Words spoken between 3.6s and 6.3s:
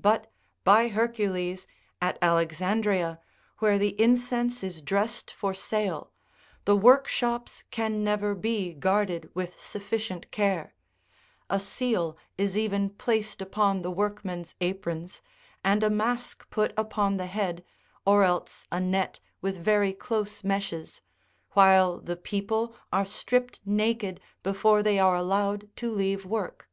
where the incense is dressed for sale,